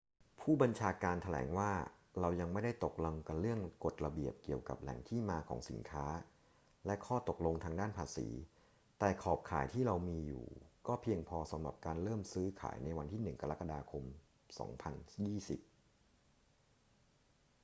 [0.39, 1.71] ผู้บัญชาการแถลงว่า
[2.19, 6.05] เรายังไม่ได้ตกลงกันเรื่องกฎระเบียบเกี่ยวกับแหล่งที่มาของสินค้า
[6.85, 8.27] และข้อตกลงทางด้านภาษี
[8.99, 10.45] แต่ขอบข่ายที่เรามีอยู่
[10.87, 14.03] ก็เพียงพอสำหรับการเริ่มซื้อขายในวันที่ 1 กรกฎาคม
[15.47, 15.61] 2020